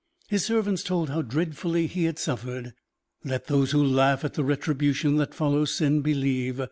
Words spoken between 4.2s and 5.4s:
at the retribution that